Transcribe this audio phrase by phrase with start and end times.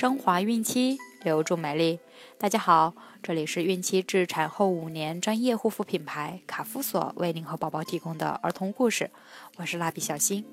[0.00, 2.00] 升华孕期，留住美丽。
[2.38, 9.10] 大家好，这里是孕期至产后五年专业护肤品牌卡夫索为您和宝宝提供的儿童故事。
[9.58, 10.46] 我是蜡笔小新。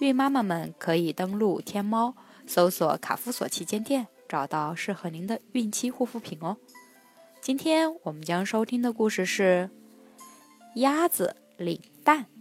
[0.00, 2.14] 孕妈妈们可以登录天猫，
[2.46, 6.56] 搜索卡夫索旗舰店，找到适合您的孕期护肤品哦。
[7.42, 9.68] 今天我们将收听的故事是
[10.76, 12.33] 鸭子领蛋。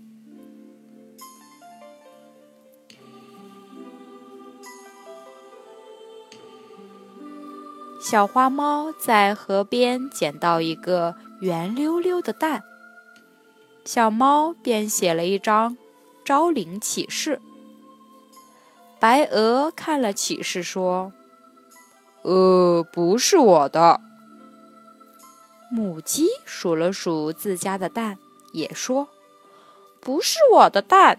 [8.03, 12.61] 小花猫在河边捡到一个圆溜溜的蛋，
[13.85, 15.77] 小猫便写了一张
[16.25, 17.39] 招领启事。
[18.99, 21.13] 白鹅看了启事说
[22.23, 24.01] ：“呃，不是我的。”
[25.71, 28.17] 母鸡数了数自家的蛋，
[28.51, 29.07] 也说
[30.01, 31.17] ：“不是我的蛋。”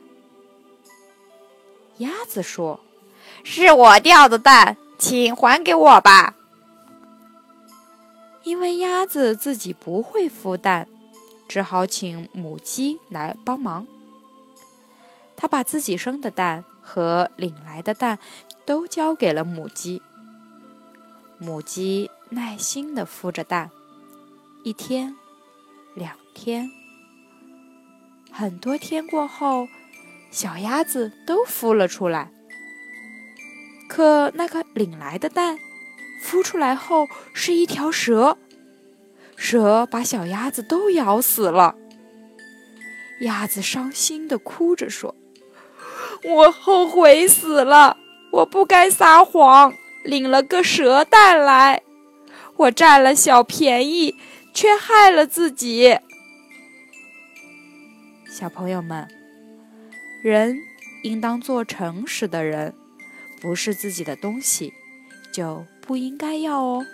[1.97, 2.81] 鸭子说
[3.43, 6.35] ：“是我掉的蛋，请还给我吧。”
[8.45, 10.87] 因为鸭子自己不会孵蛋，
[11.49, 13.87] 只好请母鸡来帮忙。
[15.35, 18.19] 他把自己生的蛋和领来的蛋
[18.65, 20.03] 都交给了母鸡。
[21.39, 23.71] 母鸡耐心地孵着蛋，
[24.63, 25.17] 一天，
[25.95, 26.71] 两天，
[28.31, 29.67] 很多天过后，
[30.31, 32.31] 小鸭子都孵了出来。
[33.89, 35.59] 可那个领来的蛋。
[36.25, 38.39] 孵出来后是一条蛇，
[39.37, 41.77] 蛇把小鸭子都咬死了。
[43.21, 45.15] 鸭子伤心的哭着说
[46.25, 47.99] ：“我后悔死了，
[48.33, 51.83] 我不该撒谎，领了个蛇蛋来，
[52.57, 54.17] 我占了小便宜，
[54.55, 55.99] 却害了自己。”
[58.29, 59.07] 小朋友们，
[60.23, 60.59] 人
[61.03, 62.75] 应当做诚实的人，
[63.41, 64.73] 不是自己的东西。
[65.33, 66.87] 就不应该要哦。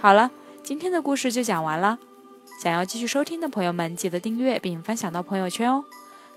[0.00, 0.30] 好了，
[0.62, 1.98] 今天的故事就讲完了。
[2.62, 5.84] 想要继续收听的朋友们，记得订阅并分享到朋友圈哦。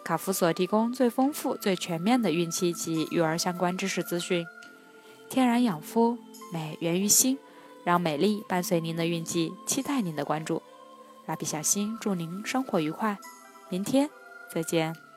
[0.03, 4.44] 卡夫所提供最丰富、最全面的孕期及育儿相关知识资讯。
[5.30, 6.18] 天然养肤，
[6.52, 7.38] 美源于心。
[7.84, 10.62] 让美丽伴随您的运气，期待您的关注。
[11.25, 13.18] 蜡笔小新祝您生活愉快，
[13.69, 14.09] 明天
[14.53, 15.11] 再见。